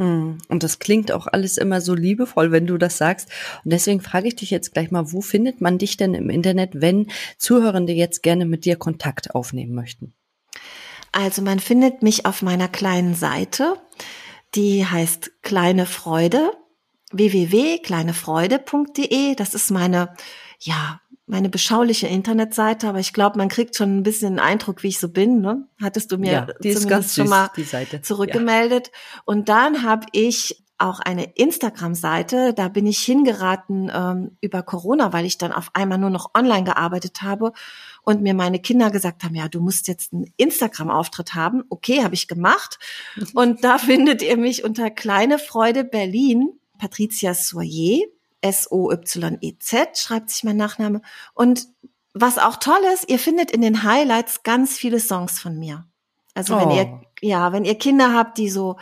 [0.00, 3.28] Hm, und das klingt auch alles immer so liebevoll, wenn du das sagst.
[3.64, 6.80] Und deswegen frage ich dich jetzt gleich mal, wo findet man dich denn im Internet,
[6.80, 10.14] wenn Zuhörende jetzt gerne mit dir Kontakt aufnehmen möchten?
[11.12, 13.74] Also man findet mich auf meiner kleinen Seite,
[14.54, 16.52] die heißt Kleine Freude,
[17.12, 19.34] www.kleinefreude.de.
[19.34, 20.14] Das ist meine,
[20.60, 24.88] ja, meine beschauliche Internetseite, aber ich glaube, man kriegt schon ein bisschen den Eindruck, wie
[24.88, 25.40] ich so bin.
[25.40, 25.66] Ne?
[25.80, 27.50] Hattest du mir ja, die ist ganz schon mal
[28.02, 28.88] zurückgemeldet.
[28.88, 29.20] Ja.
[29.26, 32.54] Und dann habe ich auch eine Instagram-Seite.
[32.54, 36.64] Da bin ich hingeraten ähm, über Corona, weil ich dann auf einmal nur noch online
[36.64, 37.52] gearbeitet habe
[38.02, 41.64] und mir meine Kinder gesagt haben, ja, du musst jetzt einen Instagram-Auftritt haben.
[41.68, 42.78] Okay, habe ich gemacht.
[43.34, 48.06] Und da findet ihr mich unter Kleine Freude Berlin, Patricia Soyer
[48.40, 51.02] S-O-Y-E-Z, schreibt sich mein Nachname.
[51.34, 51.66] Und
[52.14, 55.86] was auch toll ist, ihr findet in den Highlights ganz viele Songs von mir.
[56.34, 56.60] Also oh.
[56.60, 57.00] wenn ihr, oh.
[57.20, 58.76] ja, wenn ihr Kinder habt, die so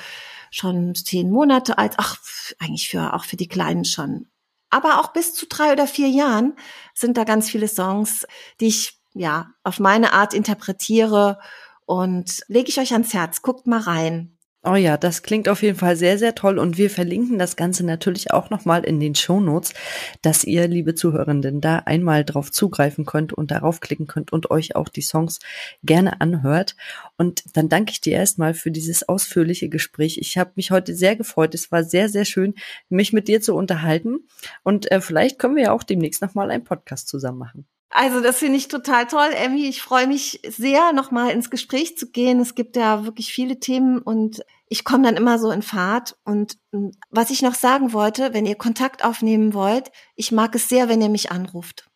[0.50, 2.18] schon zehn Monate alt, ach,
[2.58, 4.28] eigentlich für, auch für die Kleinen schon.
[4.70, 6.54] Aber auch bis zu drei oder vier Jahren
[6.94, 8.26] sind da ganz viele Songs,
[8.60, 11.38] die ich, ja, auf meine Art interpretiere
[11.86, 13.42] und lege ich euch ans Herz.
[13.42, 14.36] Guckt mal rein.
[14.68, 17.86] Oh ja, das klingt auf jeden Fall sehr, sehr toll und wir verlinken das Ganze
[17.86, 19.74] natürlich auch nochmal in den Show Notes,
[20.22, 24.74] dass ihr, liebe Zuhörenden, da einmal drauf zugreifen könnt und darauf klicken könnt und euch
[24.74, 25.38] auch die Songs
[25.84, 26.74] gerne anhört.
[27.16, 30.18] Und dann danke ich dir erstmal für dieses ausführliche Gespräch.
[30.18, 31.54] Ich habe mich heute sehr gefreut.
[31.54, 32.54] Es war sehr, sehr schön,
[32.88, 34.26] mich mit dir zu unterhalten
[34.64, 37.66] und äh, vielleicht können wir ja auch demnächst nochmal einen Podcast zusammen machen.
[37.90, 39.66] Also das finde ich total toll, Emmy.
[39.66, 42.40] Ich freue mich sehr, nochmal ins Gespräch zu gehen.
[42.40, 46.16] Es gibt ja wirklich viele Themen und ich komme dann immer so in Fahrt.
[46.24, 50.68] Und hm, was ich noch sagen wollte, wenn ihr Kontakt aufnehmen wollt, ich mag es
[50.68, 51.88] sehr, wenn ihr mich anruft,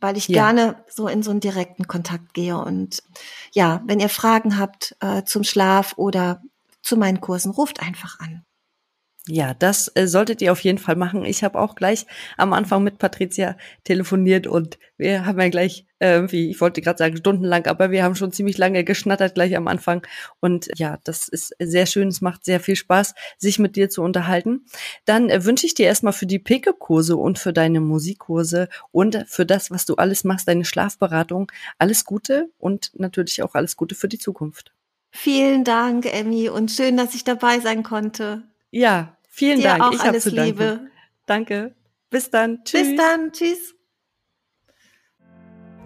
[0.00, 0.44] weil ich ja.
[0.44, 2.56] gerne so in so einen direkten Kontakt gehe.
[2.56, 3.02] Und
[3.52, 6.40] ja, wenn ihr Fragen habt äh, zum Schlaf oder
[6.82, 8.44] zu meinen Kursen, ruft einfach an.
[9.28, 11.24] Ja, das äh, solltet ihr auf jeden Fall machen.
[11.24, 12.06] Ich habe auch gleich
[12.36, 16.98] am Anfang mit Patricia telefoniert und wir haben ja gleich äh, irgendwie, ich wollte gerade
[16.98, 20.04] sagen stundenlang, aber wir haben schon ziemlich lange geschnattert gleich am Anfang.
[20.40, 22.08] Und ja, das ist sehr schön.
[22.08, 24.66] Es macht sehr viel Spaß, sich mit dir zu unterhalten.
[25.04, 29.46] Dann äh, wünsche ich dir erstmal für die Pickup-Kurse und für deine Musikkurse und für
[29.46, 34.08] das, was du alles machst, deine Schlafberatung, alles Gute und natürlich auch alles Gute für
[34.08, 34.72] die Zukunft.
[35.12, 38.42] Vielen Dank, Emmy, und schön, dass ich dabei sein konnte.
[38.72, 39.82] Ja, vielen Dir Dank.
[39.82, 40.80] Auch ich alles zu Liebe.
[41.26, 41.76] Danke.
[42.10, 42.64] Bis dann.
[42.64, 42.88] Tschüss.
[42.88, 43.30] Bis dann.
[43.30, 43.74] Tschüss.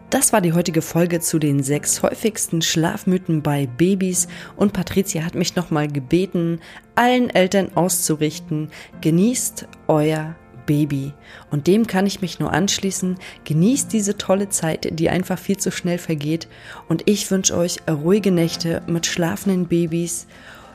[0.09, 5.35] Das war die heutige Folge zu den sechs häufigsten Schlafmythen bei Babys und Patricia hat
[5.35, 6.61] mich nochmal gebeten,
[6.95, 8.71] allen Eltern auszurichten,
[9.01, 11.13] genießt euer Baby.
[11.51, 13.19] Und dem kann ich mich nur anschließen.
[13.45, 16.49] Genießt diese tolle Zeit, die einfach viel zu schnell vergeht.
[16.89, 20.27] Und ich wünsche euch ruhige Nächte mit schlafenden Babys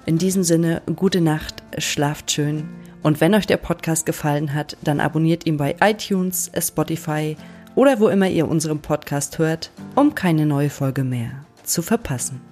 [0.06, 2.70] in diesem Sinne, gute Nacht, schlaft schön.
[3.04, 7.36] Und wenn euch der Podcast gefallen hat, dann abonniert ihn bei iTunes, Spotify
[7.76, 12.51] oder wo immer ihr unseren Podcast hört, um keine neue Folge mehr zu verpassen.